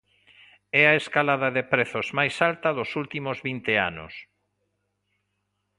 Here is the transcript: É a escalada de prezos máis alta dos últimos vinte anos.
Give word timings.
É 0.81 0.83
a 0.87 0.97
escalada 1.01 1.49
de 1.55 1.63
prezos 1.71 2.07
máis 2.17 2.35
alta 2.49 2.69
dos 2.77 2.89
últimos 3.01 3.37
vinte 3.49 3.73
anos. 3.89 4.13